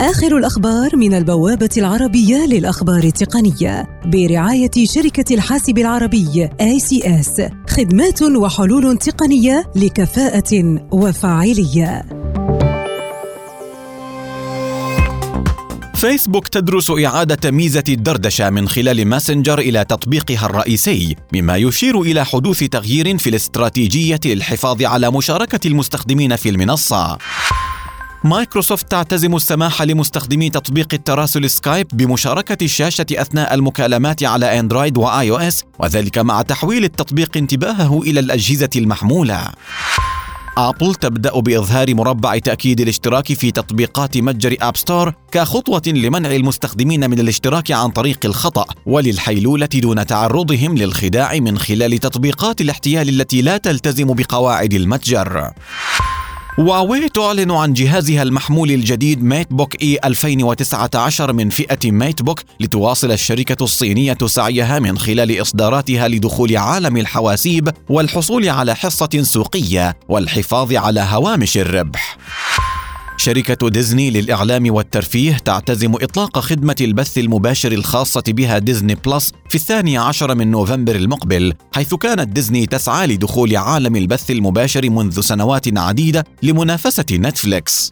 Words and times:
آخر 0.00 0.36
الأخبار 0.36 0.96
من 0.96 1.14
البوابة 1.14 1.68
العربية 1.76 2.46
للأخبار 2.46 3.04
التقنية 3.04 4.00
برعاية 4.04 4.70
شركة 4.84 5.34
الحاسب 5.34 5.78
العربي 5.78 6.48
ACS 6.48 7.52
خدمات 7.70 8.22
وحلول 8.22 8.96
تقنية 8.98 9.72
لكفاءة 9.76 10.80
وفاعلية. 10.92 12.04
فيسبوك 15.94 16.48
تدرس 16.48 16.90
إعادة 16.90 17.50
ميزة 17.50 17.84
الدردشة 17.88 18.50
من 18.50 18.68
خلال 18.68 19.06
ماسنجر 19.06 19.58
إلى 19.58 19.84
تطبيقها 19.84 20.46
الرئيسي، 20.46 21.16
مما 21.34 21.56
يشير 21.56 22.00
إلى 22.00 22.24
حدوث 22.24 22.58
تغيير 22.64 23.18
في 23.18 23.30
الاستراتيجية 23.30 24.20
للحفاظ 24.24 24.82
على 24.82 25.10
مشاركة 25.10 25.66
المستخدمين 25.66 26.36
في 26.36 26.48
المنصة. 26.48 27.18
مايكروسوفت 28.24 28.90
تعتزم 28.90 29.36
السماح 29.36 29.82
لمستخدمي 29.82 30.50
تطبيق 30.50 30.88
التراسل 30.92 31.50
سكايب 31.50 31.86
بمشاركة 31.92 32.64
الشاشة 32.64 33.06
أثناء 33.12 33.54
المكالمات 33.54 34.24
على 34.24 34.60
أندرويد 34.60 34.98
و 34.98 35.30
iOS 35.30 35.64
وذلك 35.78 36.18
مع 36.18 36.42
تحويل 36.42 36.84
التطبيق 36.84 37.36
انتباهه 37.36 38.02
إلى 38.02 38.20
الأجهزة 38.20 38.70
المحمولة. 38.76 39.48
أبل 40.58 40.94
تبدأ 40.94 41.40
بإظهار 41.40 41.94
مربع 41.94 42.38
تأكيد 42.38 42.80
الاشتراك 42.80 43.32
في 43.32 43.50
تطبيقات 43.50 44.18
متجر 44.18 44.56
App 44.60 44.76
Store 44.76 45.14
كخطوة 45.32 45.82
لمنع 45.86 46.34
المستخدمين 46.34 47.10
من 47.10 47.18
الاشتراك 47.18 47.72
عن 47.72 47.90
طريق 47.90 48.18
الخطأ 48.24 48.64
وللحيلولة 48.86 49.68
دون 49.74 50.06
تعرضهم 50.06 50.76
للخداع 50.76 51.34
من 51.34 51.58
خلال 51.58 51.98
تطبيقات 51.98 52.60
الاحتيال 52.60 53.08
التي 53.08 53.42
لا 53.42 53.56
تلتزم 53.56 54.06
بقواعد 54.06 54.74
المتجر. 54.74 55.50
هواوي 56.60 57.08
تعلن 57.08 57.50
عن 57.50 57.72
جهازها 57.72 58.22
المحمول 58.22 58.70
الجديد 58.70 59.22
MateBook 59.22 59.82
E 59.82 59.98
2019 60.04 61.32
من 61.32 61.50
فئة 61.50 61.90
MateBook 61.90 62.42
لتواصل 62.60 63.12
الشركة 63.12 63.64
الصينية 63.64 64.18
سعيها 64.26 64.78
من 64.78 64.98
خلال 64.98 65.40
إصداراتها 65.40 66.08
لدخول 66.08 66.56
عالم 66.56 66.96
الحواسيب 66.96 67.68
والحصول 67.88 68.48
على 68.48 68.74
حصة 68.74 69.22
سوقية 69.22 69.96
والحفاظ 70.08 70.72
على 70.74 71.00
هوامش 71.00 71.58
الربح. 71.58 72.18
شركة 73.20 73.68
ديزني 73.68 74.10
للإعلام 74.10 74.74
والترفيه 74.74 75.36
تعتزم 75.44 75.94
إطلاق 75.94 76.38
خدمة 76.38 76.76
البث 76.80 77.18
المباشر 77.18 77.72
الخاصة 77.72 78.22
بها 78.28 78.58
Disney 78.58 78.94
Plus 78.94 79.32
في 79.48 79.54
الثاني 79.54 79.98
عشر 79.98 80.34
من 80.34 80.50
نوفمبر 80.50 80.96
المقبل 80.96 81.54
حيث 81.74 81.94
كانت 81.94 82.28
ديزني 82.28 82.66
تسعى 82.66 83.06
لدخول 83.06 83.56
عالم 83.56 83.96
البث 83.96 84.30
المباشر 84.30 84.90
منذ 84.90 85.20
سنوات 85.20 85.78
عديدة 85.78 86.24
لمنافسة 86.42 87.04
نتفليكس. 87.12 87.90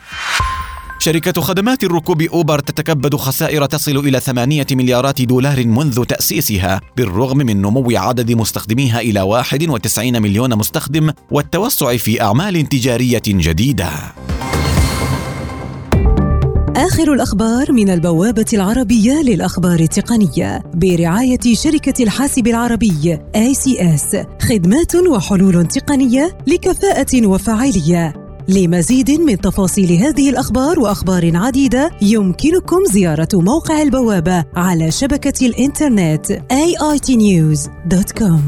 شركة 0.99 1.41
خدمات 1.41 1.85
الركوب 1.85 2.23
أوبر 2.23 2.59
تتكبد 2.59 3.17
خسائر 3.17 3.67
تصل 3.67 3.97
إلى 3.97 4.21
ثمانية 4.21 4.67
مليارات 4.73 5.23
دولار 5.23 5.67
منذ 5.67 6.05
تأسيسها 6.05 6.81
بالرغم 6.97 7.39
من 7.39 7.63
نمو 7.63 7.91
عدد 7.91 8.33
مستخدميها 8.33 9.01
إلى 9.01 9.21
91 9.21 10.23
مليون 10.23 10.55
مستخدم 10.55 11.13
والتوسع 11.31 11.97
في 11.97 12.23
أعمال 12.23 12.69
تجارية 12.69 13.23
جديدة. 13.27 13.91
آخر 16.89 17.13
الأخبار 17.13 17.73
من 17.73 17.91
البوابة 17.91 18.45
العربية 18.53 19.23
للأخبار 19.23 19.81
التقنية 19.81 20.63
برعاية 20.75 21.55
شركة 21.55 22.03
الحاسب 22.03 22.47
العربي 22.47 23.19
ACS 23.37 24.17
خدمات 24.43 24.95
وحلول 24.97 25.67
تقنية 25.67 26.39
لكفاءة 26.47 27.27
وفاعلية. 27.27 28.13
لمزيد 28.49 29.11
من 29.11 29.41
تفاصيل 29.41 29.93
هذه 29.93 30.31
الأخبار 30.31 30.81
وأخبار 30.81 31.37
عديدة 31.37 31.91
يمكنكم 32.03 32.85
زيارة 32.85 33.29
موقع 33.35 33.83
البوابة 33.83 34.45
على 34.57 34.91
شبكة 34.91 35.47
الإنترنت 35.47 36.33
aitnews.com 36.53 38.39